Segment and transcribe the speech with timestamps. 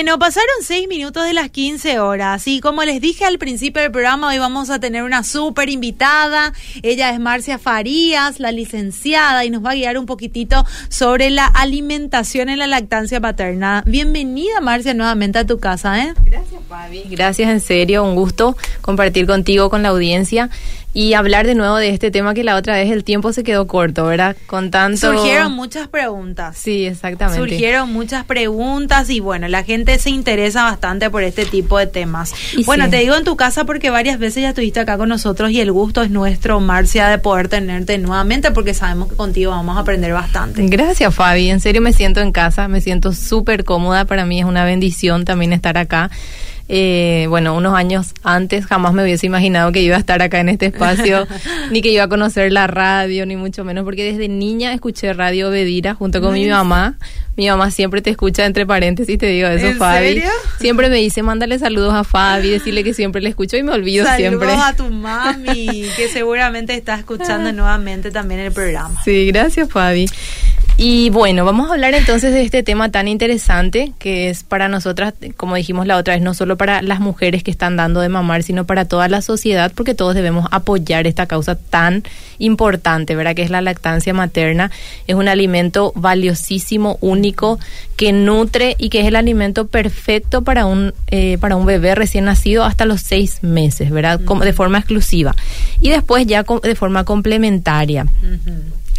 [0.00, 3.92] Bueno, pasaron seis minutos de las 15 horas y como les dije al principio del
[3.92, 6.54] programa, hoy vamos a tener una súper invitada.
[6.82, 11.44] Ella es Marcia Farías, la licenciada, y nos va a guiar un poquitito sobre la
[11.44, 13.82] alimentación en la lactancia paterna.
[13.84, 16.02] Bienvenida, Marcia, nuevamente a tu casa.
[16.02, 16.14] ¿eh?
[16.24, 17.02] Gracias, Fabi.
[17.10, 20.48] Gracias, en serio, un gusto compartir contigo, con la audiencia
[20.92, 23.66] y hablar de nuevo de este tema que la otra vez el tiempo se quedó
[23.66, 24.36] corto, ¿verdad?
[24.46, 25.12] Con tanto...
[25.12, 26.56] Surgieron muchas preguntas.
[26.56, 27.40] Sí, exactamente.
[27.40, 32.34] Surgieron muchas preguntas y bueno, la gente se interesa bastante por este tipo de temas.
[32.66, 35.60] bueno, te digo en tu casa porque varias veces ya estuviste acá con nosotros y
[35.60, 39.80] el gusto es nuestro, Marcia, de poder tenerte nuevamente porque sabemos que contigo vamos a
[39.80, 40.66] aprender bastante.
[40.66, 41.50] Gracias, Fabi.
[41.50, 44.04] En serio me siento en casa, me siento súper cómoda.
[44.06, 46.10] Para mí es una bendición también estar acá.
[46.72, 50.50] Eh, bueno, unos años antes jamás me hubiese imaginado que iba a estar acá en
[50.50, 51.26] este espacio,
[51.72, 55.50] ni que iba a conocer la radio, ni mucho menos, porque desde niña escuché Radio
[55.50, 56.96] Bedira junto con mi mamá.
[57.36, 60.22] Mi mamá siempre te escucha entre paréntesis, te digo eso, Fabi.
[60.60, 64.06] Siempre me dice, mándale saludos a Fabi, decirle que siempre le escucho y me olvido
[64.14, 64.48] siempre.
[64.48, 68.94] Saludos a tu mami, que seguramente está escuchando nuevamente también el programa.
[69.04, 70.06] Sí, gracias, Fabi.
[70.82, 75.12] Y bueno, vamos a hablar entonces de este tema tan interesante que es para nosotras,
[75.36, 78.42] como dijimos la otra vez, no solo para las mujeres que están dando de mamar,
[78.42, 82.02] sino para toda la sociedad, porque todos debemos apoyar esta causa tan
[82.38, 83.34] importante, ¿verdad?
[83.34, 84.70] Que es la lactancia materna.
[85.06, 87.58] Es un alimento valiosísimo, único,
[87.96, 92.24] que nutre y que es el alimento perfecto para un, eh, para un bebé recién
[92.24, 94.18] nacido hasta los seis meses, ¿verdad?
[94.24, 95.36] Como, de forma exclusiva.
[95.82, 98.06] Y después ya de forma complementaria.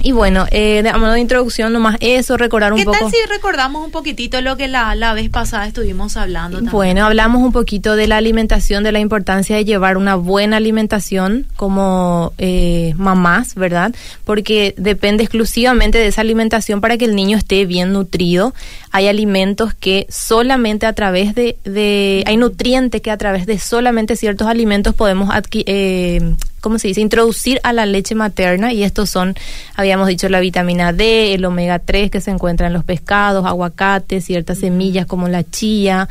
[0.04, 2.92] Y bueno, eh, de modo de introducción, nomás eso, recordar un poco.
[2.92, 6.58] ¿Qué tal si recordamos un poquitito lo que la, la vez pasada estuvimos hablando?
[6.58, 6.72] También?
[6.72, 11.48] Bueno, hablamos un poquito de la alimentación, de la importancia de llevar una buena alimentación
[11.56, 13.94] como eh, mamás, ¿verdad?
[14.26, 18.54] Porque depende exclusivamente de esa alimentación para que el niño esté bien nutrido.
[18.92, 24.16] Hay alimentos que solamente a través de, de hay nutrientes que a través de solamente
[24.16, 25.66] ciertos alimentos podemos adquirir.
[25.68, 27.02] Eh, ¿cómo se dice?
[27.02, 29.36] Introducir a la leche materna y estos son,
[29.76, 34.24] habíamos dicho, la vitamina D, el omega 3 que se encuentra en los pescados, aguacates,
[34.24, 36.08] ciertas semillas como la chía.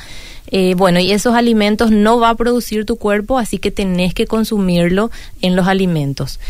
[0.49, 4.27] Eh, bueno, y esos alimentos no va a producir tu cuerpo, así que tenés que
[4.27, 5.11] consumirlo
[5.41, 6.41] en los alimentos.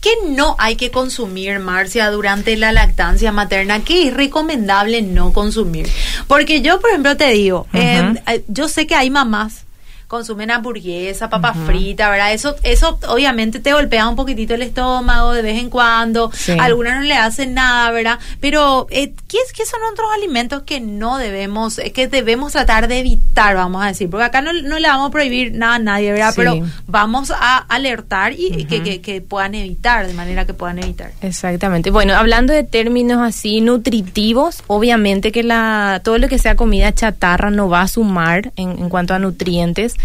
[0.00, 3.84] ¿Qué no hay que consumir, Marcia, durante la lactancia materna?
[3.84, 5.88] ¿Qué es recomendable no consumir?
[6.26, 8.14] Porque yo, por ejemplo, te digo, eh,
[8.48, 9.64] yo sé que hay mamás
[10.12, 12.34] consumen hamburguesa, papa frita, ¿verdad?
[12.34, 16.30] Eso, eso obviamente te golpea un poquitito el estómago de vez en cuando.
[16.60, 18.18] Algunas no le hacen nada, ¿verdad?
[18.38, 22.98] Pero, eh, ¿qué, ¿qué, son otros alimentos que no debemos, eh, que debemos tratar de
[22.98, 24.10] evitar, vamos a decir?
[24.10, 26.34] Porque acá no, no le vamos a prohibir nada a nadie, ¿verdad?
[26.36, 31.12] Pero vamos a alertar y que, que, puedan evitar, de manera que puedan evitar.
[31.22, 31.90] Exactamente.
[31.90, 37.50] Bueno, hablando de términos así nutritivos, obviamente que la todo lo que sea comida chatarra
[37.50, 39.96] no va a sumar en, en cuanto a nutrientes.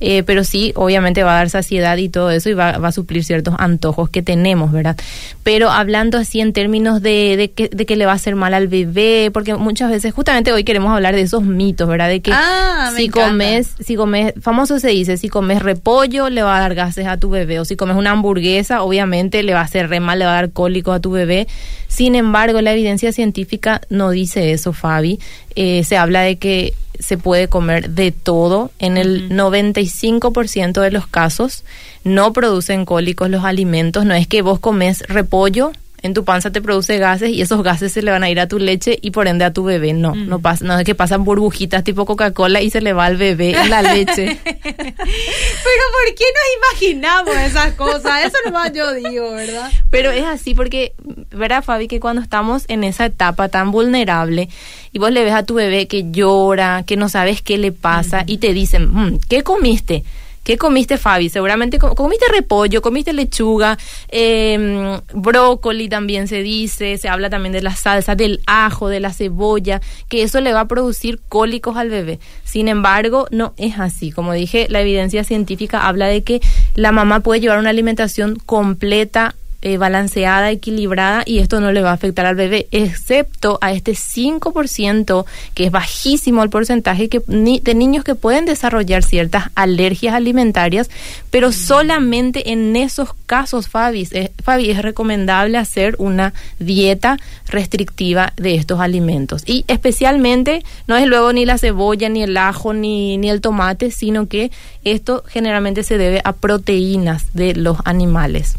[0.00, 3.24] Eh, pero sí, obviamente va a dar saciedad y todo eso y va, a suplir
[3.24, 4.96] ciertos antojos que tenemos, ¿verdad?
[5.42, 8.54] Pero hablando así en términos de, de, que, de que le va a hacer mal
[8.54, 12.08] al bebé, porque muchas veces, justamente hoy queremos hablar de esos mitos, ¿verdad?
[12.08, 16.56] De que ah, si comes, si comes, famoso se dice, si comes repollo le va
[16.56, 19.64] a dar gases a tu bebé, o si comes una hamburguesa, obviamente le va a
[19.64, 21.46] hacer re mal, le va a dar cólico a tu bebé.
[21.88, 25.20] Sin embargo, la evidencia científica no dice eso, Fabi.
[25.56, 28.70] Eh, se habla de que se puede comer de todo.
[28.78, 31.64] En el 95% de los casos
[32.04, 34.04] no producen cólicos los alimentos.
[34.04, 35.72] No es que vos comes repollo
[36.04, 38.46] en tu panza te produce gases y esos gases se le van a ir a
[38.46, 39.94] tu leche y por ende a tu bebé.
[39.94, 43.16] No, no pasa, no es que pasan burbujitas tipo Coca-Cola y se le va al
[43.16, 44.38] bebé en la leche.
[44.44, 48.26] Pero ¿por qué nos imaginamos esas cosas?
[48.26, 49.72] Eso nomás yo digo, ¿verdad?
[49.88, 50.92] Pero es así porque,
[51.30, 51.88] ¿verdad, Fabi?
[51.88, 54.50] Que cuando estamos en esa etapa tan vulnerable
[54.92, 58.24] y vos le ves a tu bebé que llora, que no sabes qué le pasa
[58.26, 60.04] y te dicen, mm, ¿qué comiste?
[60.44, 61.30] ¿Qué comiste, Fabi?
[61.30, 63.78] Seguramente comiste repollo, comiste lechuga,
[64.08, 69.14] eh, brócoli también se dice, se habla también de la salsa, del ajo, de la
[69.14, 72.20] cebolla, que eso le va a producir cólicos al bebé.
[72.44, 74.12] Sin embargo, no es así.
[74.12, 76.42] Como dije, la evidencia científica habla de que
[76.74, 81.90] la mamá puede llevar una alimentación completa eh, balanceada, equilibrada y esto no le va
[81.90, 85.24] a afectar al bebé, excepto a este 5%
[85.54, 90.90] que es bajísimo el porcentaje que, de niños que pueden desarrollar ciertas alergias alimentarias,
[91.30, 97.16] pero solamente en esos casos, Fabi, es, Fabi, es recomendable hacer una dieta
[97.48, 99.44] restrictiva de estos alimentos.
[99.46, 103.90] Y especialmente, no es luego ni la cebolla, ni el ajo, ni, ni el tomate,
[103.90, 104.50] sino que
[104.84, 108.56] esto generalmente se debe a proteínas de los animales.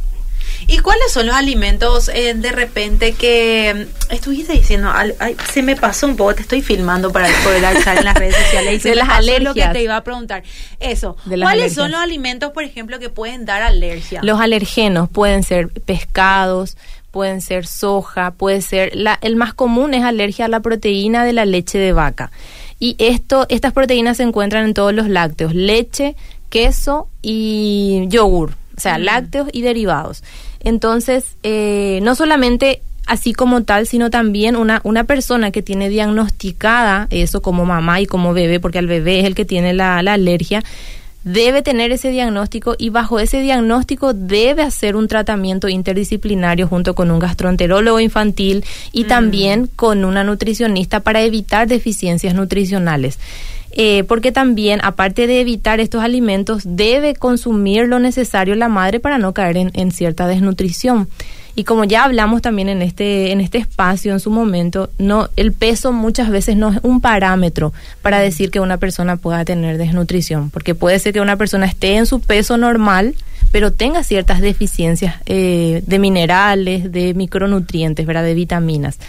[0.67, 4.91] ¿Y cuáles son los alimentos eh, de repente que mm, estuviste diciendo?
[5.51, 8.85] se me pasó un poco, te estoy filmando para poder estar en las redes sociales
[8.85, 9.43] y de las alergias.
[9.43, 10.43] lo que te iba a preguntar.
[10.79, 11.17] Eso.
[11.27, 14.21] ¿Cuáles son los alimentos, por ejemplo, que pueden dar alergia?
[14.23, 16.77] Los alergenos pueden ser pescados,
[17.11, 21.31] pueden ser soja, puede ser la, el más común es alergia a la proteína de
[21.31, 22.31] la leche de vaca.
[22.79, 26.15] Y esto, estas proteínas se encuentran en todos los lácteos, leche,
[26.49, 30.23] queso y yogur, o sea, lácteos y derivados.
[30.65, 37.07] Entonces, eh, no solamente así como tal, sino también una, una persona que tiene diagnosticada
[37.11, 40.13] eso como mamá y como bebé, porque al bebé es el que tiene la, la
[40.13, 40.63] alergia,
[41.25, 47.11] debe tener ese diagnóstico y bajo ese diagnóstico debe hacer un tratamiento interdisciplinario junto con
[47.11, 48.63] un gastroenterólogo infantil
[48.93, 49.07] y mm.
[49.07, 53.19] también con una nutricionista para evitar deficiencias nutricionales.
[53.77, 59.17] Eh, porque también, aparte de evitar estos alimentos, debe consumir lo necesario la madre para
[59.17, 61.09] no caer en, cierta desnutrición.
[61.55, 65.53] Y como ya hablamos también en este, en este espacio en su momento, no, el
[65.53, 67.71] peso muchas veces no es un parámetro
[68.01, 71.95] para decir que una persona pueda tener desnutrición, porque puede ser que una persona esté
[71.95, 73.15] en su peso normal,
[73.53, 78.23] pero tenga ciertas deficiencias eh, de minerales, de micronutrientes, ¿verdad?
[78.23, 78.99] de vitaminas.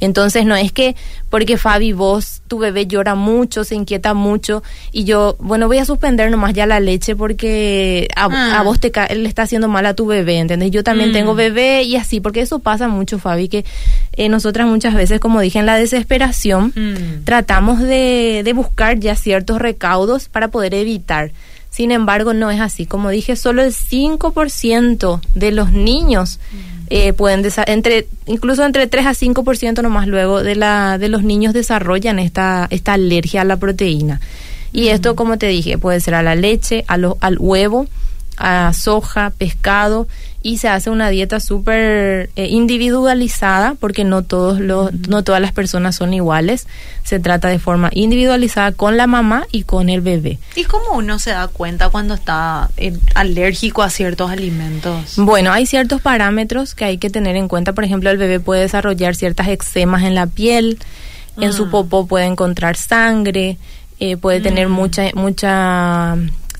[0.00, 0.94] Entonces no es que
[1.30, 4.62] porque Fabi vos, tu bebé llora mucho, se inquieta mucho
[4.92, 8.62] y yo, bueno, voy a suspender nomás ya la leche porque a, ah.
[8.62, 10.70] vos te le está haciendo mal a tu bebé, ¿entendés?
[10.70, 11.36] Yo también tengo mm.
[11.36, 13.64] bebé y así, porque eso pasa mucho, Fabi, que
[14.12, 17.24] eh, nosotras muchas veces, como dije, en la desesperación, mm.
[17.24, 21.32] tratamos de, de buscar ya ciertos recaudos para poder evitar.
[21.76, 22.86] Sin embargo, no es así.
[22.86, 26.40] Como dije, solo el 5% de los niños
[26.88, 31.52] eh, pueden entre incluso entre 3 a 5% nomás luego de la de los niños
[31.52, 34.22] desarrollan esta esta alergia a la proteína.
[34.72, 37.86] Y esto, como te dije, puede ser a la leche, a al huevo,
[38.36, 40.06] a soja, pescado
[40.46, 45.50] y se hace una dieta súper eh, individualizada porque no todos los no todas las
[45.50, 46.68] personas son iguales.
[47.02, 50.38] Se trata de forma individualizada con la mamá y con el bebé.
[50.54, 55.66] Y cómo uno se da cuenta cuando está eh, alérgico a ciertos alimentos bueno hay
[55.66, 57.72] ciertos parámetros que hay que tener en cuenta.
[57.72, 60.78] Por ejemplo el bebé puede desarrollar ciertas eczemas en la piel
[61.38, 61.70] en su ah.
[61.70, 63.58] popó puede encontrar sangre
[63.98, 64.72] eh, puede tener mm.
[64.72, 66.16] mucha mucha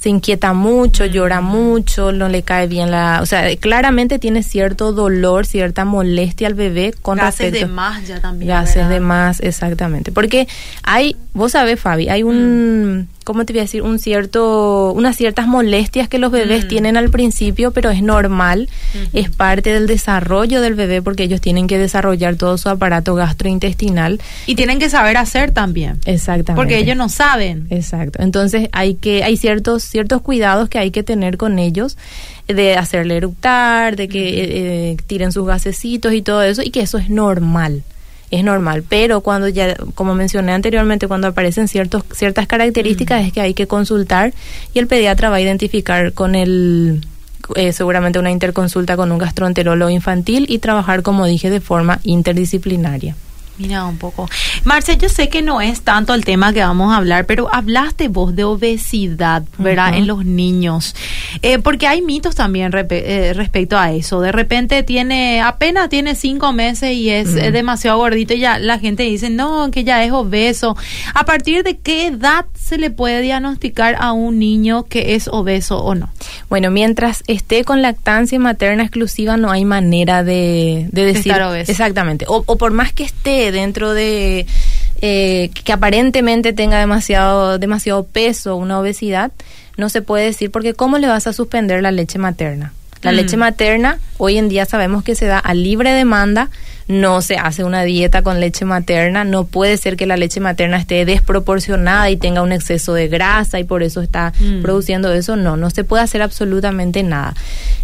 [0.06, 4.92] se inquieta mucho, llora mucho, no le cae bien la, o sea, claramente tiene cierto
[4.92, 8.48] dolor, cierta molestia al bebé con gases de más ya también.
[8.48, 10.12] Gases de más, exactamente.
[10.12, 10.46] Porque
[10.84, 13.15] hay, vos sabés, Fabi, hay un mm.
[13.26, 13.82] ¿Cómo te voy a decir?
[13.82, 16.68] Un cierto, unas ciertas molestias que los bebés mm.
[16.68, 18.68] tienen al principio, pero es normal,
[19.12, 24.20] es parte del desarrollo del bebé porque ellos tienen que desarrollar todo su aparato gastrointestinal.
[24.46, 25.98] Y tienen que saber hacer también.
[26.04, 26.54] Exactamente.
[26.54, 27.66] Porque ellos no saben.
[27.70, 28.22] Exacto.
[28.22, 31.98] Entonces hay que, hay ciertos, ciertos cuidados que hay que tener con ellos
[32.46, 36.80] de hacerle eructar, de que eh, eh, tiren sus gasecitos y todo eso, y que
[36.80, 37.82] eso es normal
[38.30, 43.40] es normal, pero cuando ya, como mencioné anteriormente, cuando aparecen ciertos, ciertas características es que
[43.40, 44.32] hay que consultar
[44.74, 47.06] y el pediatra va a identificar con el,
[47.54, 53.14] eh, seguramente una interconsulta con un gastroenterólogo infantil y trabajar, como dije, de forma interdisciplinaria.
[53.58, 54.28] Mira un poco.
[54.64, 58.08] Marcia, yo sé que no es tanto el tema que vamos a hablar, pero hablaste
[58.08, 59.94] vos de obesidad, ¿verdad?
[59.94, 60.94] En los niños.
[61.40, 64.20] Eh, porque hay mitos también eh, respecto a eso.
[64.20, 69.04] De repente tiene, apenas tiene cinco meses y es, demasiado gordito y ya la gente
[69.04, 70.76] dice, no, que ya es obeso.
[71.14, 75.78] ¿A partir de qué edad se le puede diagnosticar a un niño que es obeso
[75.78, 76.10] o no?
[76.50, 81.32] Bueno, mientras esté con lactancia materna exclusiva no hay manera de, decir...
[81.66, 82.26] Exactamente.
[82.28, 84.46] o por más que esté dentro de
[85.00, 89.32] eh, que aparentemente tenga demasiado, demasiado peso, una obesidad,
[89.76, 92.72] no se puede decir porque ¿cómo le vas a suspender la leche materna?
[93.06, 93.14] La mm.
[93.14, 96.50] leche materna hoy en día sabemos que se da a libre demanda
[96.88, 100.76] no se hace una dieta con leche materna, no puede ser que la leche materna
[100.76, 104.62] esté desproporcionada y tenga un exceso de grasa y por eso está mm.
[104.62, 107.34] produciendo eso, no, no se puede hacer absolutamente nada.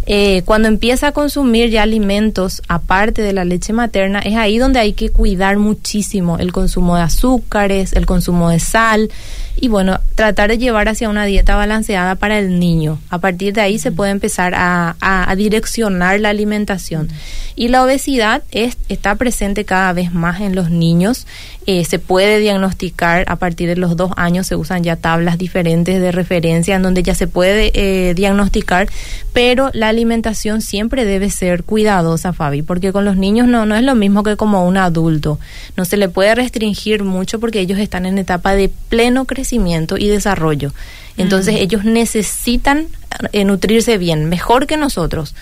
[0.06, 4.78] Eh, cuando empieza a consumir ya alimentos aparte de la leche materna, es ahí donde
[4.78, 9.10] hay que cuidar muchísimo el consumo de azúcares, el consumo de sal
[9.56, 12.98] y bueno, tratar de llevar hacia una dieta balanceada para el niño.
[13.10, 17.08] A partir de ahí se puede empezar a, a direccionar la alimentación.
[17.54, 21.26] Y la obesidad es está presente cada vez más en los niños.
[21.66, 26.00] Eh, se puede diagnosticar a partir de los dos años, se usan ya tablas diferentes
[26.00, 28.88] de referencia en donde ya se puede eh, diagnosticar,
[29.32, 33.84] pero la alimentación siempre debe ser cuidadosa, Fabi, porque con los niños no, no es
[33.84, 35.38] lo mismo que como un adulto.
[35.76, 40.08] No se le puede restringir mucho porque ellos están en etapa de pleno crecimiento y
[40.08, 40.72] desarrollo.
[41.16, 42.88] Entonces ellos necesitan
[43.32, 45.34] eh, nutrirse bien, mejor que nosotros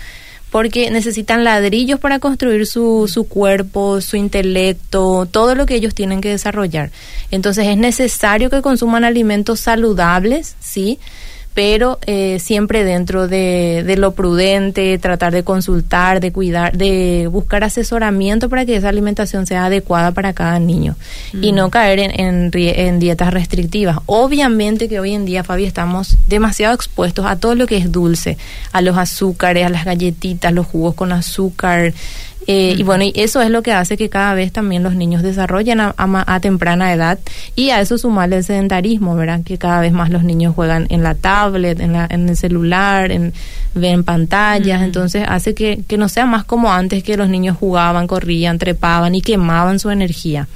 [0.51, 6.19] porque necesitan ladrillos para construir su, su cuerpo, su intelecto, todo lo que ellos tienen
[6.19, 6.91] que desarrollar.
[7.31, 10.99] Entonces es necesario que consuman alimentos saludables, ¿sí?
[11.53, 17.63] Pero eh, siempre dentro de, de, lo prudente, tratar de consultar, de cuidar, de buscar
[17.63, 20.95] asesoramiento para que esa alimentación sea adecuada para cada niño
[21.33, 21.71] y no mm.
[21.71, 23.97] caer en, en, en, dietas restrictivas.
[24.05, 28.37] Obviamente que hoy en día, Fabi, estamos demasiado expuestos a todo lo que es dulce,
[28.71, 31.93] a los azúcares, a las galletitas, los jugos con azúcar,
[32.47, 35.21] eh, y bueno, y eso es lo que hace que cada vez también los niños
[35.21, 37.19] desarrollen a, a, temprana edad
[37.55, 39.41] y a eso sumarle el sedentarismo, ¿verdad?
[39.43, 43.11] Que cada vez más los niños juegan en la tablet, en, la, en el celular,
[43.11, 43.33] en,
[43.75, 48.07] ven pantallas, entonces hace que, que no sea más como antes que los niños jugaban,
[48.07, 50.47] corrían, trepaban y quemaban su energía.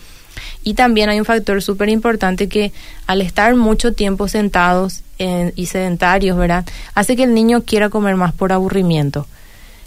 [0.63, 2.71] Y también hay un factor súper importante que
[3.05, 6.65] al estar mucho tiempo sentados y sedentarios, ¿verdad?
[6.93, 9.27] Hace que el niño quiera comer más por aburrimiento.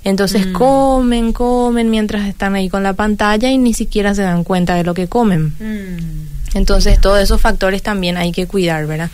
[0.08, 0.52] Entonces mm.
[0.52, 4.82] comen, comen mientras están ahí con la pantalla y ni siquiera se dan cuenta de
[4.82, 5.52] lo que comen.
[5.60, 6.28] Mm.
[6.54, 9.10] Entonces todos esos factores también hay que cuidar, ¿verdad?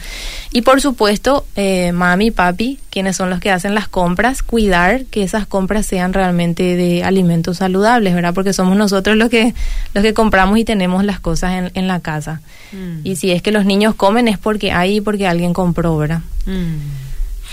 [0.52, 5.24] Y por supuesto, eh, mami, papi, quienes son los que hacen las compras, cuidar que
[5.24, 8.32] esas compras sean realmente de alimentos saludables, ¿verdad?
[8.32, 9.52] Porque somos nosotros los que
[9.94, 12.40] los que compramos y tenemos las cosas en, en la casa.
[12.70, 13.00] Mm.
[13.02, 16.20] Y si es que los niños comen es porque hay porque alguien compró, ¿verdad?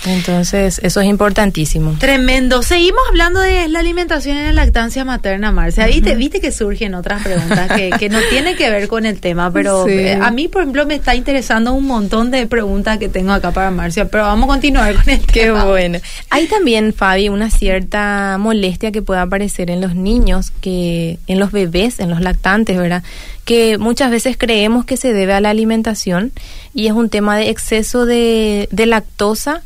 [0.05, 1.96] Entonces, eso es importantísimo.
[2.00, 2.63] Tremendo.
[2.63, 5.86] Seguimos hablando de la alimentación en la lactancia materna, Marcia.
[5.86, 9.51] Viste, viste que surgen otras preguntas que, que no tienen que ver con el tema,
[9.51, 13.31] pero eh, a mí, por ejemplo, me está interesando un montón de preguntas que tengo
[13.31, 16.00] acá para Marcia, pero vamos a continuar con el Qué bueno.
[16.29, 21.51] Hay también, Fabi, una cierta molestia que puede aparecer en los niños, que en los
[21.51, 23.03] bebés, en los lactantes, ¿verdad?
[23.46, 26.31] que muchas veces creemos que se debe a la alimentación
[26.75, 29.63] y es un tema de exceso de, de lactosa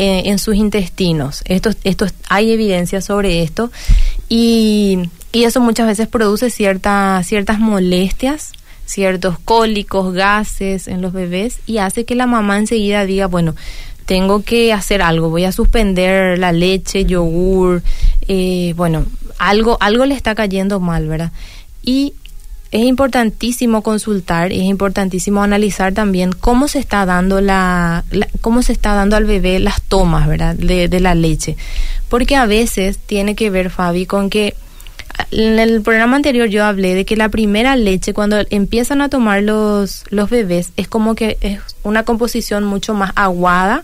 [0.00, 1.42] en, sus intestinos.
[1.44, 3.70] Esto, esto, hay evidencia sobre esto
[4.28, 4.98] y,
[5.32, 8.52] y eso muchas veces produce cierta, ciertas molestias
[8.86, 13.54] ciertos cólicos, gases en los bebés y hace que la mamá enseguida diga, bueno,
[14.04, 17.84] tengo que hacer algo, voy a suspender la leche, yogur,
[18.26, 19.06] eh, bueno,
[19.38, 21.30] algo, algo le está cayendo mal, ¿verdad?
[21.84, 22.14] Y
[22.70, 28.04] es importantísimo consultar y es importantísimo analizar también cómo se está dando la,
[28.40, 31.56] cómo se está dando al bebé las tomas verdad de, de, la leche
[32.08, 34.54] porque a veces tiene que ver Fabi con que
[35.32, 39.42] en el programa anterior yo hablé de que la primera leche cuando empiezan a tomar
[39.42, 43.82] los los bebés es como que es una composición mucho más aguada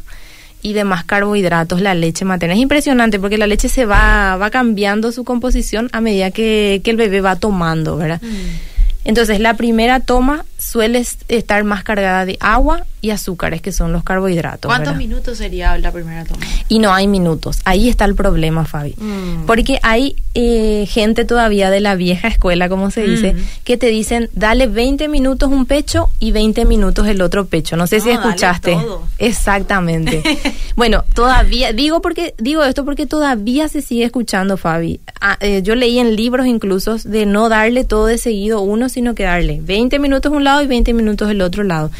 [0.63, 2.55] y de más carbohidratos la leche materna.
[2.55, 6.91] Es impresionante porque la leche se va, va cambiando su composición a medida que, que
[6.91, 8.21] el bebé va tomando, ¿verdad?
[8.21, 8.76] Mm.
[9.07, 14.03] Entonces, la primera toma suele estar más cargada de agua y azúcares, que son los
[14.03, 14.69] carbohidratos.
[14.69, 16.45] ¿Cuántos minutos sería la primera toma?
[16.69, 17.61] Y no hay minutos.
[17.65, 18.95] Ahí está el problema, Fabi.
[18.97, 19.47] Mm.
[19.47, 23.39] Porque hay eh, gente todavía de la vieja escuela, como se dice, mm.
[23.65, 27.77] que te dicen, dale 20 minutos un pecho y 20 minutos el otro pecho.
[27.77, 28.77] No sé si escuchaste.
[29.19, 30.23] Exactamente.
[30.77, 35.01] bueno, todavía, digo porque digo esto porque todavía se sigue escuchando, Fabi.
[35.21, 39.15] Ah, eh, yo leí en libros incluso de no darle todo de seguido uno, sino
[39.15, 41.91] que darle 20 minutos un lado y 20 minutos el otro lado.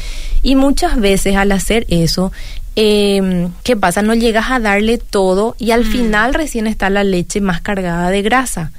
[0.43, 2.31] Y muchas veces al hacer eso,
[2.75, 4.01] eh, ¿qué pasa?
[4.01, 5.91] No llegas a darle todo y al mm.
[5.91, 8.71] final recién está la leche más cargada de grasa.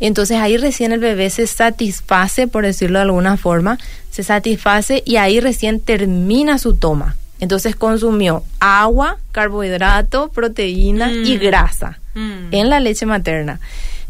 [0.00, 3.78] Entonces ahí recién el bebé se satisface, por decirlo de alguna forma,
[4.10, 7.16] se satisface y ahí recién termina su toma.
[7.38, 11.40] Entonces consumió agua, carbohidrato, proteína y mm.
[11.40, 12.48] grasa mm.
[12.50, 13.60] en la leche materna.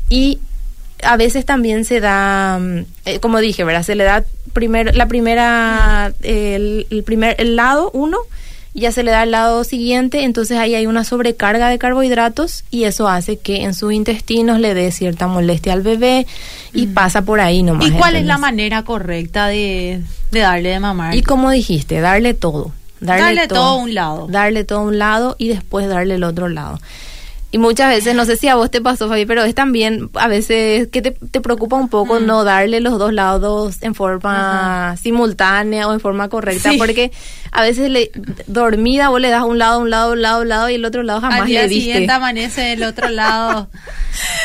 [0.09, 0.39] Y
[1.03, 2.61] a veces también se da,
[3.05, 3.83] eh, como dije, ¿verdad?
[3.83, 8.19] Se le da primero la primera, el, primer, el lado uno,
[8.75, 12.85] ya se le da el lado siguiente, entonces ahí hay una sobrecarga de carbohidratos y
[12.85, 16.27] eso hace que en sus intestinos le dé cierta molestia al bebé
[16.73, 16.95] y mm.
[16.95, 17.89] pasa por ahí nomás.
[17.89, 21.15] ¿Y cuál es la manera correcta de, darle de mamar?
[21.15, 22.73] Y como dijiste, darle todo.
[23.01, 24.29] Darle, todo a un lado.
[24.31, 26.79] Darle todo a un lado y después darle el otro lado.
[27.53, 30.27] Y muchas veces, no sé si a vos te pasó, Fabi, pero es también a
[30.27, 32.27] veces que te, te preocupa un poco mm.
[32.27, 37.13] no darle los dos lados en forma simultánea o en forma correcta, porque
[37.51, 38.11] a veces le,
[38.47, 41.03] dormida vos le das un lado, un lado, un lado, un lado y el otro
[41.03, 41.85] lado jamás Al día le diste.
[41.85, 43.69] siguiente amanece el otro lado.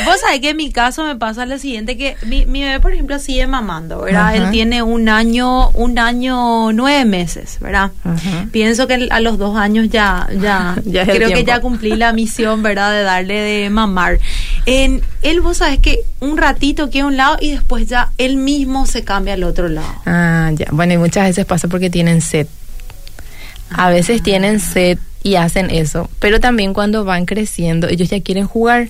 [0.04, 2.92] vos sabés que en mi caso me pasa lo siguiente, que mi, mi bebé, por
[2.92, 4.36] ejemplo, sigue mamando, ¿verdad?
[4.36, 7.92] Él tiene un año, un año, nueve meses, ¿verdad?
[8.52, 12.62] Pienso que a los dos años ya, ya, ya creo que ya cumplí la misión,
[12.62, 12.97] ¿verdad?
[12.98, 14.20] De darle de mamar.
[14.66, 18.38] En él vos sabes que un ratito queda a un lado y después ya él
[18.38, 19.94] mismo se cambia al otro lado.
[20.06, 20.68] Ah, ya.
[20.72, 22.48] Bueno, y muchas veces pasa porque tienen sed.
[23.70, 28.48] A veces tienen sed y hacen eso, pero también cuando van creciendo, ellos ya quieren
[28.48, 28.90] jugar.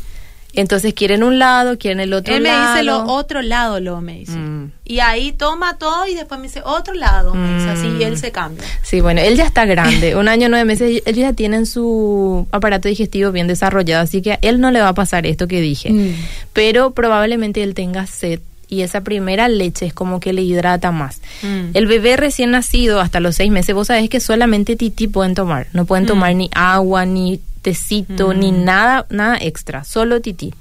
[0.54, 2.72] Entonces quieren un lado, quieren el otro Él me lado.
[2.74, 4.32] dice lo otro lado, lo me dice.
[4.32, 4.72] Mm.
[4.86, 8.18] Y ahí toma todo y después me dice otro lado, me dice así y él
[8.18, 8.64] se cambia.
[8.82, 12.88] Sí, bueno, él ya está grande, un año nueve meses, él ya tiene su aparato
[12.88, 15.92] digestivo bien desarrollado, así que a él no le va a pasar esto que dije.
[15.92, 16.16] Mm.
[16.54, 18.40] Pero probablemente él tenga sed
[18.70, 21.22] y esa primera leche es como que le hidrata más.
[21.44, 21.70] Mm.
[21.76, 25.68] El bebé recién nacido hasta los seis meses, vos sabés que solamente tití pueden tomar,
[25.74, 26.08] no pueden Mm.
[26.08, 30.54] tomar ni agua, ni tecito, ni nada, nada extra, solo tití.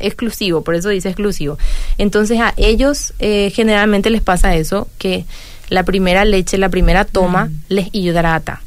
[0.00, 1.58] Exclusivo, por eso dice exclusivo.
[1.98, 5.26] Entonces a ellos eh, generalmente les pasa eso, que
[5.68, 8.62] la primera leche, la primera toma, les hidrata.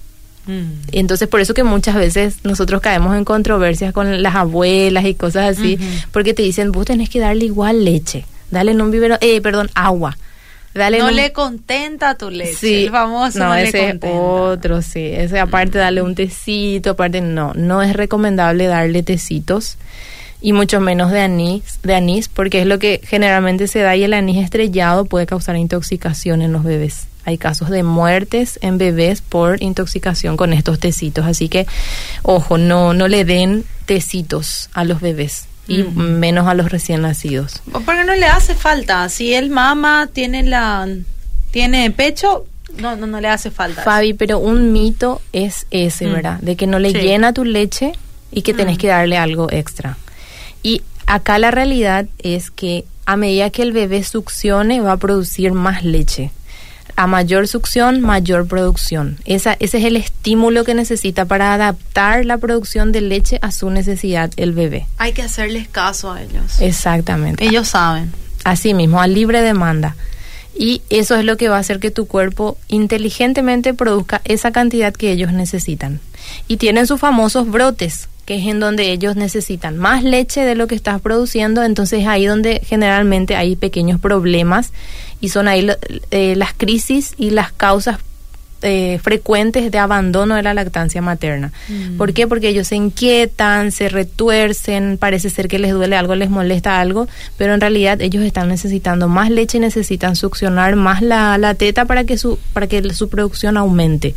[0.45, 0.89] Mm.
[0.91, 5.57] Entonces, por eso que muchas veces nosotros caemos en controversias con las abuelas y cosas
[5.57, 5.79] así,
[6.11, 9.71] porque te dicen, vos tenés que darle igual leche, dale en un vivero, eh, perdón,
[9.73, 10.15] agua.
[10.77, 12.53] Dale No un- le contenta tu leche.
[12.55, 14.07] Sí, el famoso no, no, le ese contenta.
[14.09, 15.05] otro, sí.
[15.05, 19.77] Ese aparte darle un tecito, aparte no, no es recomendable darle tecitos
[20.39, 24.03] y mucho menos de anís, de anís, porque es lo que generalmente se da y
[24.03, 27.07] el anís estrellado puede causar intoxicación en los bebés.
[27.25, 31.65] Hay casos de muertes en bebés por intoxicación con estos tecitos, así que
[32.21, 37.61] ojo, no no le den tecitos a los bebés y menos a los recién nacidos.
[37.71, 39.07] Porque no le hace falta.
[39.09, 40.87] Si él mama, tiene la
[41.51, 42.45] tiene pecho,
[42.77, 43.83] no no, no le hace falta.
[43.83, 46.13] Fabi, pero un mito es ese, Mm.
[46.13, 46.39] ¿verdad?
[46.41, 46.97] De que no le Sí.
[46.99, 47.93] llena tu leche
[48.31, 48.79] y que tenés Mm.
[48.79, 49.97] que darle algo extra.
[50.63, 55.53] Y acá la realidad es que a medida que el bebé succione va a producir
[55.53, 56.31] más leche.
[56.97, 59.17] A mayor succión, mayor producción.
[59.23, 63.69] Esa, ese es el estímulo que necesita para adaptar la producción de leche a su
[63.69, 64.87] necesidad el bebé.
[64.97, 66.59] Hay que hacerles caso a ellos.
[66.59, 67.45] Exactamente.
[67.45, 68.11] Ellos saben.
[68.43, 69.95] Así mismo, a libre demanda.
[70.57, 74.91] Y eso es lo que va a hacer que tu cuerpo inteligentemente produzca esa cantidad
[74.91, 75.99] que ellos necesitan.
[76.47, 80.67] Y tienen sus famosos brotes, que es en donde ellos necesitan más leche de lo
[80.67, 84.73] que estás produciendo, entonces ahí donde generalmente hay pequeños problemas
[85.21, 85.77] y son ahí lo-
[86.11, 87.97] eh, las crisis y las causas
[88.63, 91.51] eh, frecuentes de abandono de la lactancia materna.
[91.69, 91.95] Mm.
[91.97, 92.25] ¿Por qué?
[92.27, 97.07] Porque ellos se inquietan, se retuercen, parece ser que les duele algo, les molesta algo,
[97.37, 101.85] pero en realidad ellos están necesitando más leche y necesitan succionar más la, la teta
[101.85, 104.15] para que su para que su producción aumente.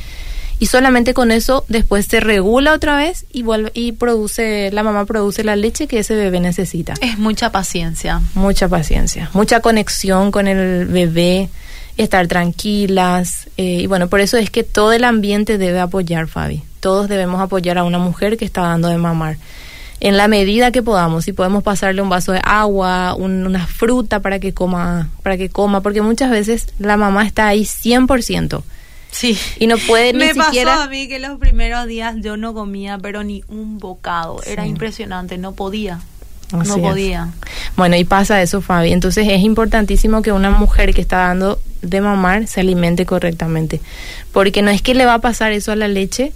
[0.60, 5.06] Y solamente con eso después se regula otra vez y vuelve y produce la mamá
[5.06, 6.94] produce la leche que ese bebé necesita.
[7.00, 8.20] Es mucha paciencia.
[8.34, 11.48] Mucha paciencia, mucha conexión con el bebé,
[11.96, 13.48] estar tranquilas.
[13.56, 16.62] eh, y bueno, por eso es que todo el ambiente debe apoyar, Fabi.
[16.80, 19.36] Todos debemos apoyar a una mujer que está dando de mamar.
[20.00, 24.20] En la medida que podamos, si podemos pasarle un vaso de agua, un- una fruta
[24.20, 28.62] para que coma, para que coma, porque muchas veces la mamá está ahí 100%
[29.10, 29.38] Sí.
[29.58, 32.54] y no puede ni Me siquiera pasó a mí que los primeros días yo no
[32.54, 34.40] comía, pero ni un bocado.
[34.46, 36.00] Era impresionante, no podía.
[36.52, 36.82] Así no es.
[36.82, 37.28] podía.
[37.76, 38.92] Bueno, y pasa eso, Fabi.
[38.92, 43.80] Entonces es importantísimo que una mujer que está dando de mamar se alimente correctamente.
[44.32, 46.32] Porque no es que le va a pasar eso a la leche,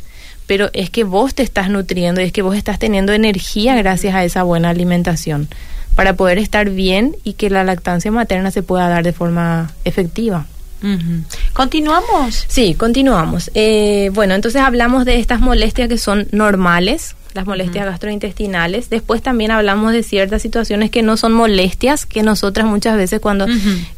[0.47, 4.15] pero es que vos te estás nutriendo y es que vos estás teniendo energía gracias
[4.15, 5.49] a esa buena alimentación
[5.95, 10.47] para poder estar bien y que la lactancia materna se pueda dar de forma efectiva.
[11.53, 12.45] Continuamos.
[12.49, 13.51] Sí, continuamos.
[13.55, 18.91] Eh, bueno, entonces hablamos de estas molestias que son normales, las molestias gastrointestinales.
[18.91, 23.47] Después también hablamos de ciertas situaciones que no son molestias, que nosotras muchas veces cuando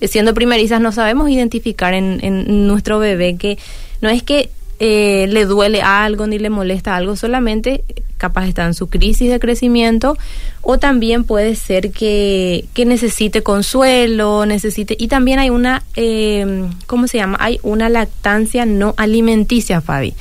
[0.00, 3.58] eh, siendo primerizas no sabemos identificar en, en nuestro bebé que
[4.00, 7.84] no es que eh, le duele algo ni le molesta algo, solamente
[8.16, 10.16] capaz está en su crisis de crecimiento
[10.62, 17.06] o también puede ser que, que necesite consuelo, necesite y también hay una, eh, ¿cómo
[17.08, 17.36] se llama?
[17.40, 20.14] Hay una lactancia no alimenticia, Fabi.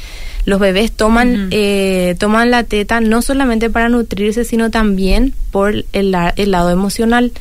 [0.46, 6.16] Los bebés toman, eh, toman la teta no solamente para nutrirse, sino también por el,
[6.36, 7.32] el lado emocional.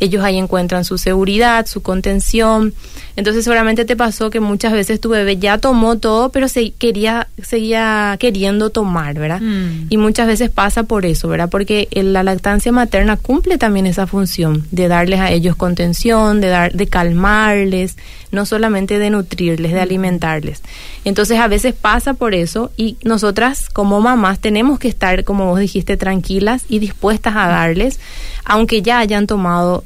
[0.00, 2.74] Ellos ahí encuentran su seguridad, su contención.
[3.16, 7.28] Entonces seguramente te pasó que muchas veces tu bebé ya tomó todo, pero se quería,
[7.42, 9.40] seguía queriendo tomar, ¿verdad?
[9.40, 9.86] Mm.
[9.90, 11.48] Y muchas veces pasa por eso, ¿verdad?
[11.48, 16.72] Porque la lactancia materna cumple también esa función de darles a ellos contención, de dar,
[16.72, 17.96] de calmarles,
[18.34, 20.60] no solamente de nutrirles, de alimentarles.
[21.04, 25.60] Entonces a veces pasa por eso y nosotras como mamás tenemos que estar, como vos
[25.60, 28.00] dijiste, tranquilas y dispuestas a darles,
[28.44, 29.83] aunque ya hayan tomado,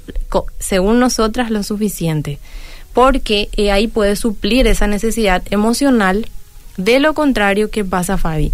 [0.58, 2.38] según nosotras, lo suficiente.
[2.92, 6.26] Porque eh, ahí puede suplir esa necesidad emocional.
[6.76, 8.52] De lo contrario, ¿qué pasa, Fabi?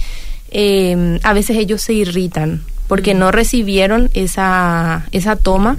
[0.50, 5.76] Eh, a veces ellos se irritan porque no recibieron esa, esa toma.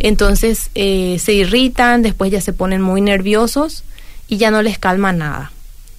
[0.00, 3.84] Entonces eh, se irritan, después ya se ponen muy nerviosos
[4.28, 5.52] y ya no les calma nada.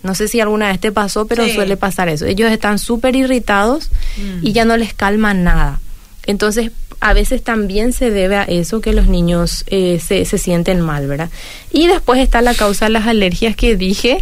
[0.03, 1.53] No sé si alguna vez te pasó, pero Sí.
[1.53, 2.25] suele pasar eso.
[2.25, 4.45] Ellos están súper irritados Mm.
[4.45, 5.79] y ya no les calma nada.
[6.25, 6.71] Entonces,
[7.03, 11.05] a veces también se debe a eso que los niños eh, se, se sienten mal,
[11.07, 11.29] ¿verdad?
[11.71, 14.19] Y después está la causa de las alergias que dije.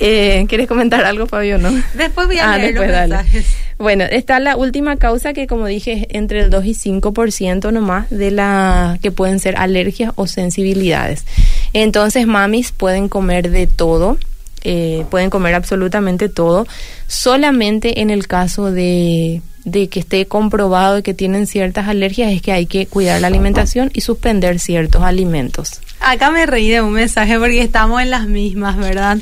[0.00, 1.58] Eh, ¿Quieres comentar algo, Fabio?
[1.58, 1.70] No.
[1.94, 3.14] Después voy a Ah, leer después, los dale.
[3.14, 3.46] mensajes.
[3.78, 8.10] Bueno, está la última causa que, como dije, es entre el 2 y 5% nomás
[8.10, 11.24] de la que pueden ser alergias o sensibilidades.
[11.72, 14.18] Entonces, mamis pueden comer de todo,
[14.64, 16.66] eh, pueden comer absolutamente todo,
[17.06, 22.42] solamente en el caso de, de que esté comprobado y que tienen ciertas alergias es
[22.42, 25.80] que hay que cuidar la alimentación y suspender ciertos alimentos.
[26.04, 29.18] Acá me reí de un mensaje porque estamos en las mismas, ¿verdad?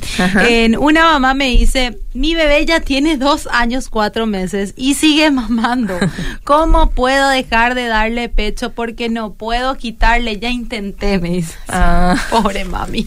[0.48, 5.30] En una mamá me dice, mi bebé ya tiene dos años, cuatro meses y sigue
[5.30, 5.98] mamando.
[6.44, 8.70] ¿Cómo puedo dejar de darle pecho?
[8.70, 11.54] Porque no puedo quitarle, ya intenté, me dice.
[11.72, 12.16] Ah.
[12.30, 13.06] Pobre mami.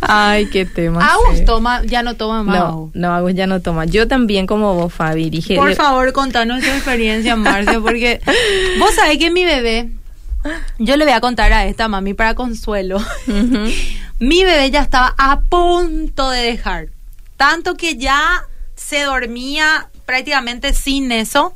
[0.00, 1.04] Ay, qué tema.
[1.12, 2.58] Agus toma, ya no toma más.
[2.58, 3.86] No, no, Agus ya no toma.
[3.86, 5.56] Yo también como vos, Fabi, dije...
[5.56, 8.20] Por favor, contanos tu experiencia, Marcia, porque
[8.78, 9.90] vos sabés que mi bebé,
[10.78, 12.98] yo le voy a contar a esta mami para consuelo.
[14.18, 16.88] Mi bebé ya estaba a punto de dejar.
[17.36, 18.44] Tanto que ya
[18.76, 21.54] se dormía prácticamente sin eso.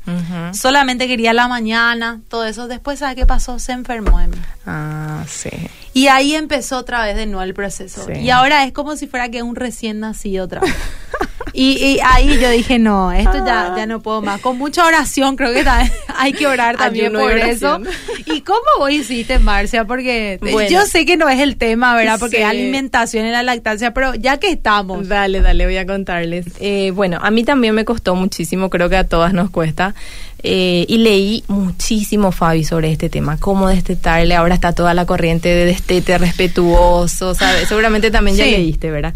[0.53, 2.67] Solamente quería la mañana, todo eso.
[2.67, 3.59] Después, ¿sabe qué pasó?
[3.59, 4.39] Se enfermó de mí.
[4.67, 5.51] Ah, sí.
[5.93, 8.07] Y ahí empezó otra vez de nuevo el proceso.
[8.07, 8.21] Sí.
[8.21, 10.75] Y ahora es como si fuera que un recién nacido otra vez.
[11.61, 14.41] Y, y ahí yo dije, no, esto ya, ya no puedo más.
[14.41, 15.65] Con mucha oración, creo que
[16.17, 17.81] hay que orar también por eso.
[18.27, 19.85] ¿Y cómo vos hiciste, Marcia?
[19.85, 20.71] Porque Bueno.
[20.71, 22.21] yo sé que no es el tema, ¿verdad?
[22.21, 22.43] Porque Sí.
[22.45, 25.09] alimentación y la lactancia, pero ya que estamos.
[25.09, 26.47] Dale, dale, voy a contarles.
[26.61, 29.97] Eh, bueno, a mí también me costó muchísimo, creo que a todas nos cuesta.
[30.45, 34.37] Eh, y leí muchísimo, Fabi, sobre este tema, cómo destetarle.
[34.37, 37.67] Ahora está toda la corriente de destete respetuoso, ¿sabes?
[37.69, 38.51] Seguramente también ya Sí.
[38.53, 39.13] leíste, ¿verdad?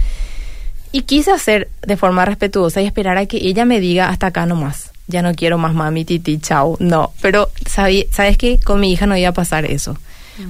[0.93, 4.47] Y quise hacer de forma respetuosa y esperar a que ella me diga hasta acá
[4.47, 4.91] nomás.
[5.09, 6.77] Ya no quiero más mami, titi, chao.
[6.81, 9.97] No, pero sabí- sabes que con mi hija no iba a pasar eso.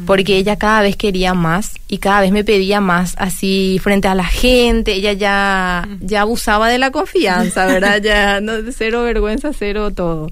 [0.06, 4.14] Porque ella cada vez quería más y cada vez me pedía más así frente a
[4.14, 4.92] la gente.
[4.94, 8.00] Ella ya, ya abusaba de la confianza, ¿verdad?
[8.02, 10.30] Ya no, cero vergüenza, cero todo.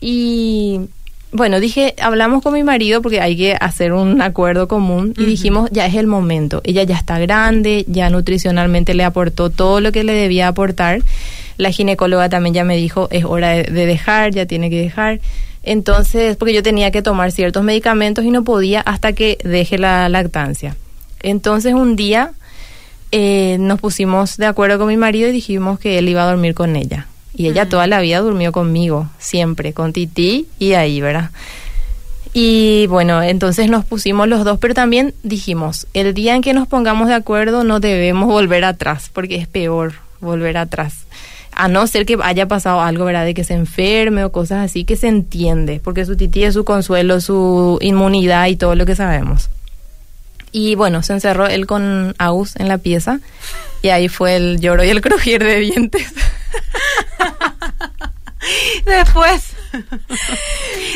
[0.00, 0.80] Y
[1.34, 5.68] bueno, dije, hablamos con mi marido porque hay que hacer un acuerdo común y dijimos,
[5.72, 6.60] ya es el momento.
[6.62, 11.02] Ella ya está grande, ya nutricionalmente le aportó todo lo que le debía aportar.
[11.58, 15.20] La ginecóloga también ya me dijo, es hora de, de dejar, ya tiene que dejar.
[15.64, 20.08] Entonces, porque yo tenía que tomar ciertos medicamentos y no podía hasta que deje la
[20.08, 20.76] lactancia.
[21.20, 22.30] Entonces, un día
[23.10, 26.54] eh, nos pusimos de acuerdo con mi marido y dijimos que él iba a dormir
[26.54, 27.08] con ella.
[27.34, 31.30] Y ella toda la vida durmió conmigo, siempre, con Titi y ahí, ¿verdad?
[32.36, 36.66] Y bueno, entonces nos pusimos los dos, pero también dijimos, el día en que nos
[36.66, 41.06] pongamos de acuerdo no debemos volver atrás, porque es peor volver atrás.
[41.52, 43.24] A no ser que haya pasado algo, ¿verdad?
[43.24, 46.64] De que se enferme o cosas así, que se entiende, porque su tití es su
[46.64, 49.48] consuelo, su inmunidad y todo lo que sabemos.
[50.56, 53.18] Y bueno, se encerró él con Aus en la pieza
[53.82, 56.06] y ahí fue el lloro y el crujir de dientes.
[58.86, 59.50] Después.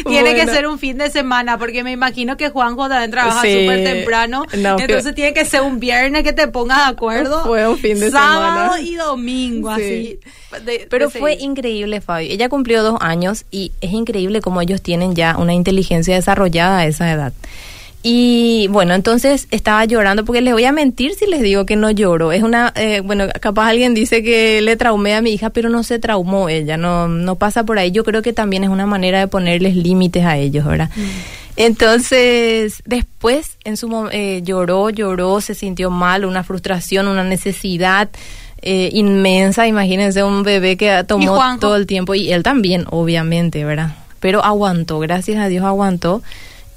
[0.07, 3.63] tiene que ser un fin de semana, porque me imagino que Juanjo también trabaja Sí.
[3.63, 4.45] súper temprano.
[4.59, 7.43] No, entonces pero- tiene que ser un viernes que te pongas de acuerdo.
[7.45, 8.81] Fue un fin de Sábado semana.
[8.81, 10.21] y domingo, Sí.
[10.53, 10.65] así.
[10.65, 12.31] de- Pero de fue increíble, Fabio.
[12.33, 16.87] Ella cumplió dos años y es increíble cómo ellos tienen ya una inteligencia desarrollada a
[16.87, 17.33] esa edad.
[18.03, 21.91] Y bueno, entonces estaba llorando porque les voy a mentir si les digo que no
[21.91, 22.31] lloro.
[22.31, 25.83] Es una, eh, bueno, capaz alguien dice que le traumé a mi hija, pero no
[25.83, 27.91] se traumó ella, no, no pasa por ahí.
[27.91, 30.91] Yo creo que también es una manera de ponerles límites a ellos, ¿verdad?
[31.57, 38.09] Entonces, después en su eh, lloró, lloró, se sintió mal, una frustración, una necesidad
[38.63, 39.67] eh, inmensa.
[39.67, 43.97] Imagínense un bebé que tomó todo el tiempo y él también, obviamente, ¿verdad?
[44.21, 46.23] Pero aguantó, gracias a Dios aguantó.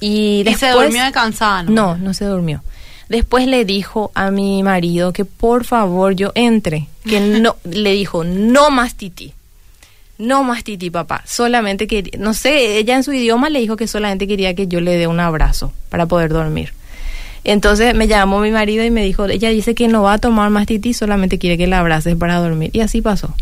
[0.02, 1.72] Y, Y después, se durmió de cansada, ¿no?
[1.72, 2.62] No, no se durmió.
[3.08, 8.24] Después le dijo a mi marido que por favor yo entre, que no, le dijo,
[8.24, 9.34] no más titi.
[10.18, 11.24] No más titi, papá.
[11.26, 14.80] Solamente que, no sé, ella en su idioma le dijo que solamente quería que yo
[14.80, 16.74] le dé un abrazo para poder dormir.
[17.44, 20.50] Entonces me llamó mi marido y me dijo, ella dice que no va a tomar
[20.50, 22.70] más titi, solamente quiere que la abraces para dormir.
[22.74, 23.34] Y así pasó.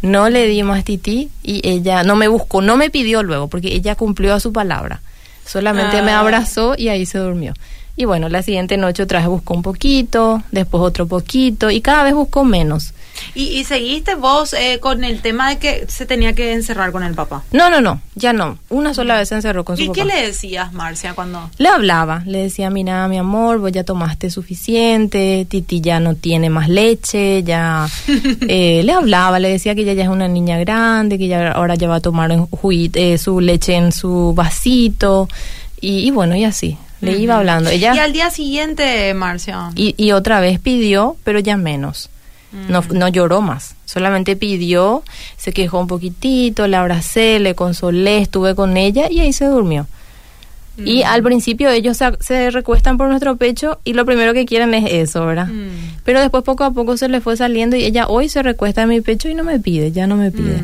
[0.00, 3.74] No le di más titi y ella no me buscó, no me pidió luego, porque
[3.74, 5.00] ella cumplió a su palabra.
[5.44, 6.20] Solamente me Ah.
[6.20, 7.52] abrazó y ahí se durmió.
[7.94, 12.04] Y bueno, la siguiente noche otra vez buscó un poquito, después otro poquito y cada
[12.04, 12.94] vez buscó menos.
[13.34, 17.14] ¿Y, seguiste vos eh, con el tema de que se tenía que encerrar con el
[17.14, 17.44] papá?
[17.52, 18.58] No, no, no, ya no.
[18.68, 19.92] Una sola vez se encerró con su papá.
[19.92, 21.50] ¿Y qué le decías, Marcia, cuando...?
[21.58, 26.50] Le hablaba, le decía, mira, mi amor, vos ya tomaste suficiente, Titi ya no tiene
[26.50, 27.86] más leche, ya...
[28.48, 31.74] eh, le hablaba, le decía que ella ya es una niña grande, que ya ahora
[31.74, 35.28] ya va a tomar eh, su leche en su vasito,
[35.80, 37.68] y, bueno, y así le iba hablando.
[37.68, 39.70] Ella, y al día siguiente, Marcia.
[39.74, 42.08] Y, y otra vez pidió, pero ya menos.
[42.68, 45.02] No, no lloró más, solamente pidió,
[45.38, 49.86] se quejó un poquitito, la abracé, le consolé, estuve con ella y ahí se durmió.
[50.76, 54.90] Y al principio ellos se, recuestan por nuestro pecho y lo primero que quieren es
[54.90, 55.48] eso, ¿verdad?
[56.04, 58.90] Pero después poco a poco se le fue saliendo y ella hoy se recuesta en
[58.90, 60.62] mi pecho y no me pide, ya no me pide.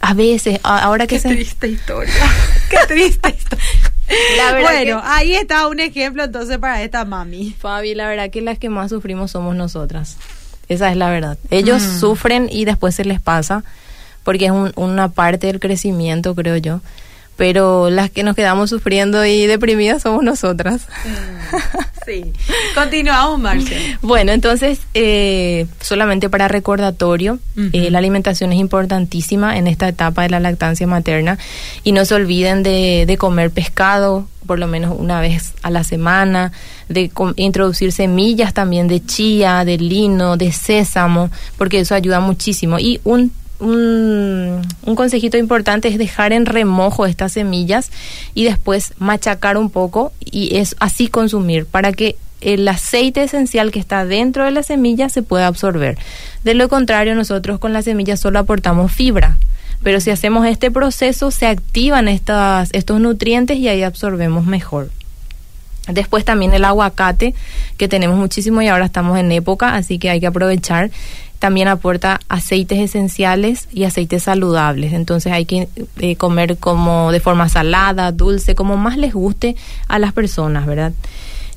[0.00, 2.12] A veces, ahora que Qué triste historia.
[2.70, 3.91] Qué triste historia.
[4.36, 7.54] La bueno, ahí está un ejemplo entonces para esta mami.
[7.58, 10.16] Fabi, la verdad que las que más sufrimos somos nosotras.
[10.68, 11.38] Esa es la verdad.
[11.50, 12.00] Ellos mm.
[12.00, 13.64] sufren y después se les pasa,
[14.24, 16.80] porque es una parte del crecimiento, creo yo.
[17.36, 20.86] Pero las que nos quedamos sufriendo y deprimidas somos nosotras.
[21.04, 21.56] Mm.
[22.04, 22.32] Sí.
[22.74, 23.78] Continuamos, Marcia.
[24.02, 27.38] Bueno, entonces, eh, solamente para recordatorio,
[27.72, 31.38] eh, la alimentación es importantísima en esta etapa de la lactancia materna
[31.84, 35.84] y no se olviden de, de comer pescado por lo menos una vez a la
[35.84, 36.52] semana,
[36.88, 42.78] de introducir semillas también de chía, de lino, de sésamo, porque eso ayuda muchísimo.
[42.78, 44.60] Y un un,
[44.96, 47.90] consejito importante es dejar en remojo estas semillas
[48.34, 53.78] y después machacar un poco y es así consumir para que el aceite esencial que
[53.78, 55.96] está dentro de la semilla se pueda absorber.
[56.42, 59.38] De lo contrario, nosotros con la semilla solo aportamos fibra.
[59.84, 64.90] Pero si hacemos este proceso, se activan estas, estos nutrientes y ahí absorbemos mejor.
[65.88, 67.34] Después también el aguacate,
[67.76, 70.90] que tenemos muchísimo y ahora estamos en época, así que hay que aprovechar
[71.42, 74.92] también aporta aceites esenciales y aceites saludables.
[74.92, 79.56] Entonces hay que eh, comer como de forma salada, dulce, como más les guste
[79.88, 80.92] a las personas, ¿verdad?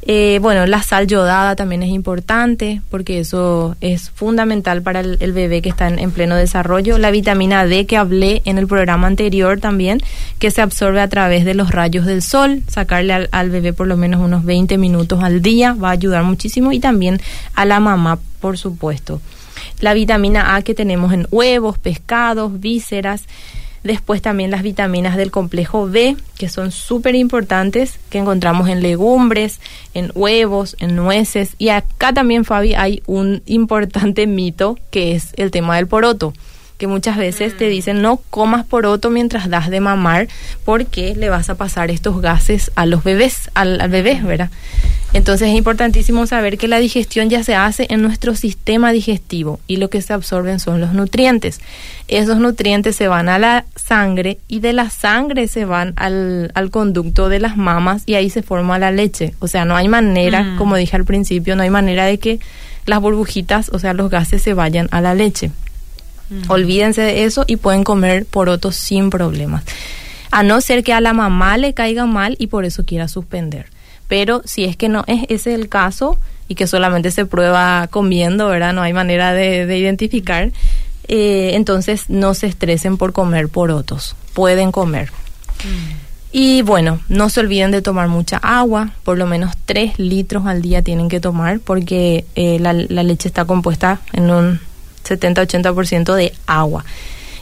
[0.07, 5.63] Eh, bueno, la sal yodada también es importante porque eso es fundamental para el, bebé
[5.63, 6.99] que está en, pleno desarrollo.
[6.99, 10.01] La vitamina D que hablé en el programa anterior también,
[10.37, 12.61] que se absorbe a través de los rayos del sol.
[12.67, 16.23] Sacarle al, al bebé por lo menos unos 20 minutos al día va a ayudar
[16.23, 17.19] muchísimo y también
[17.55, 19.21] a la mamá, por supuesto
[19.79, 23.23] la vitamina A que tenemos en huevos, pescados, vísceras.
[23.85, 29.59] Después también las vitaminas del complejo B, que son súper importantes, que encontramos en legumbres,
[29.93, 31.51] en huevos, en nueces.
[31.59, 36.33] Y acá también, Fabi, hay un importante mito, que es el tema del poroto
[36.77, 40.27] que muchas veces te dicen no comas poroto mientras das de mamar
[40.63, 44.49] porque le vas a pasar estos gases a los bebés, al, al bebé, ¿verdad?
[45.15, 49.77] Entonces es importantísimo saber que la digestión ya se hace en nuestro sistema digestivo y
[49.77, 51.61] lo que se absorben son los nutrientes.
[52.09, 56.69] Esos nutrientes se van a la sangre y de la sangre se van al, al
[56.69, 59.35] conducto de las mamas y ahí se forma la leche.
[59.39, 60.57] O sea, no hay manera, mm.
[60.57, 62.41] como dije al principio, no hay manera de que
[62.85, 65.49] las burbujitas, o sea, los gases se vayan a la leche.
[66.29, 66.51] Mm.
[66.51, 69.63] Olvídense de eso y pueden comer porotos sin problemas.
[70.31, 73.67] A no ser que a la mamá le caiga mal y por eso quiera suspender
[74.07, 78.47] pero si es que no es ese el caso y que solamente se prueba comiendo,
[78.47, 78.73] ¿verdad?
[78.73, 80.51] No hay manera de, identificar,
[81.07, 85.11] eh, entonces no se estresen por comer porotos, pueden comer.
[85.63, 86.05] Mm.
[86.31, 90.61] Y bueno, no se olviden de tomar mucha agua, por lo menos 3 litros al
[90.61, 94.59] día tienen que tomar porque eh, la, la leche está compuesta en un
[95.05, 96.85] 70-80% de agua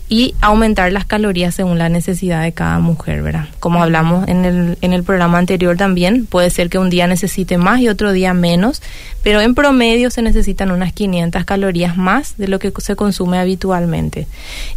[0.09, 3.47] y aumentar las calorías según la necesidad de cada mujer, ¿verdad?
[3.59, 7.57] Como hablamos en el, en el programa anterior también, puede ser que un día necesite
[7.57, 8.83] más y otro día menos,
[9.23, 14.27] pero en promedio se necesitan unas 500 calorías más de lo que se consume habitualmente.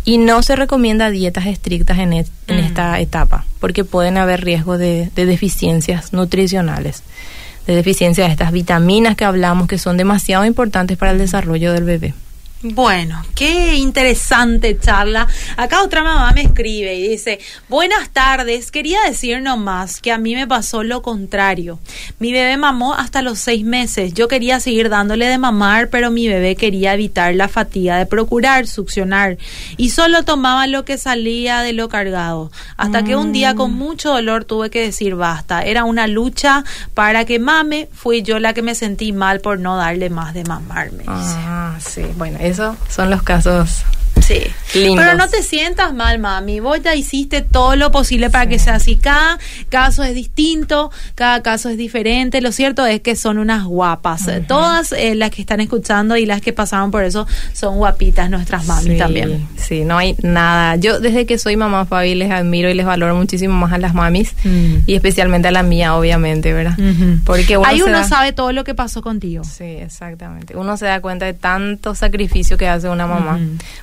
[0.05, 2.53] Y no se recomienda dietas estrictas en, en mm.
[2.53, 7.03] esta etapa, porque pueden haber riesgo de, de deficiencias nutricionales
[7.67, 11.83] de deficiencia de estas vitaminas que hablamos que son demasiado importantes para el desarrollo del
[11.83, 12.15] bebé.
[12.75, 15.29] Bueno, qué interesante charla.
[15.57, 20.35] Acá otra mamá me escribe y dice, buenas tardes, quería decir nomás que a mí
[20.35, 21.79] me pasó lo contrario.
[22.19, 24.15] Mi bebé mamó hasta los seis meses.
[24.15, 28.67] Yo quería seguir dándole de mamar, pero mi bebé quería evitar la fatiga de procurar
[28.67, 29.39] succionar
[29.77, 32.51] y solo tomaba lo que salía de lo cargado.
[32.77, 33.77] Hasta que un día con mm.
[33.77, 35.63] mucho dolor tuve que decir basta.
[35.63, 37.89] Era una lucha para que mame.
[37.93, 41.05] Fui yo la que me sentí mal por no darle más de mamarme.
[41.07, 42.39] Ah, sí, bueno,
[42.89, 43.85] son los casos
[44.27, 44.43] Sí.
[44.73, 46.61] Pero no te sientas mal, mami.
[46.61, 48.97] Vos ya hiciste todo lo posible para que sea así.
[48.97, 52.41] Cada caso es distinto, cada caso es diferente.
[52.41, 54.29] Lo cierto es que son unas guapas.
[54.49, 58.67] Todas eh, las que están escuchando y las que pasaron por eso son guapitas nuestras
[58.67, 59.47] mami también.
[59.57, 60.77] Sí, no hay nada.
[60.77, 63.95] Yo desde que soy mamá Fabi les admiro y les valoro muchísimo más a las
[63.95, 64.79] mamis mm.
[64.87, 66.77] y especialmente a la mía, obviamente, ¿verdad?
[67.25, 69.45] Porque uno ahí uno sabe todo lo que pasó contigo.
[69.45, 70.57] Sí, exactamente.
[70.57, 73.39] Uno se da cuenta de tanto sacrificio que hace una mamá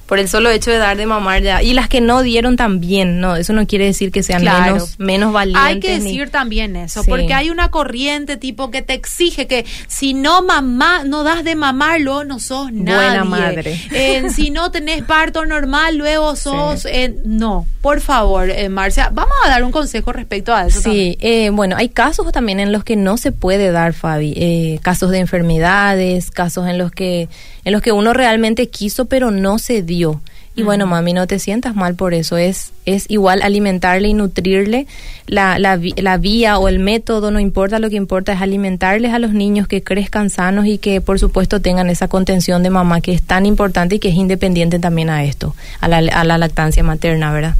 [0.05, 1.61] por el solo hecho de dar de mamar ya.
[1.61, 5.31] Y las que no dieron también, no, eso no quiere decir que sean menos, menos
[5.31, 5.63] valientes.
[5.63, 10.15] Hay que decir también eso, porque hay una corriente tipo que te exige que si
[10.15, 12.95] no mamá, no das de mamar, luego no sos nadie.
[12.95, 13.79] Buena madre.
[13.91, 16.85] Eh, si no tenés parto normal, luego sos...
[16.85, 20.81] Eh, no, por favor, eh, Marcia, vamos a dar un consejo respecto a eso.
[20.81, 21.15] Sí,
[21.51, 26.31] bueno, hay casos también en los que no se puede dar, Fabi, casos de enfermedades,
[26.31, 27.29] casos en los que
[27.65, 30.21] en los que uno realmente quiso pero no se dio.
[30.55, 32.37] Y bueno, mami, no te sientas mal por eso.
[32.37, 34.85] Es, es igual alimentarle y nutrirle.
[35.25, 39.19] La, la, la, vía o el método no importa, lo que importa es alimentarles a
[39.19, 43.13] los niños que crezcan sanos y que por supuesto tengan esa contención de mamá que
[43.13, 46.83] es tan importante y que es independiente también a esto, a la, a la lactancia
[46.83, 47.55] materna, ¿verdad?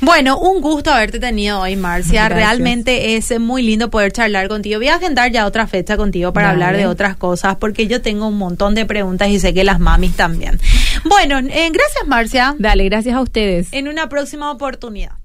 [0.00, 2.28] Bueno, un gusto haberte tenido hoy, Marcia.
[2.28, 4.78] Realmente es muy lindo poder charlar contigo.
[4.78, 8.28] Voy a agendar ya otra fecha contigo para hablar de otras cosas, porque yo tengo
[8.28, 10.60] un montón de preguntas y sé que las mamis también.
[11.04, 12.54] Bueno, eh, gracias, Marcia.
[12.58, 13.68] Dale, gracias a ustedes.
[13.72, 15.17] En una próxima oportunidad.